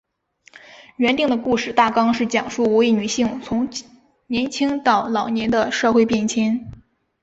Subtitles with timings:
[0.95, 3.69] 原定的故事大纲是讲述五位女性从
[4.25, 6.71] 年青到老年的社会变迁。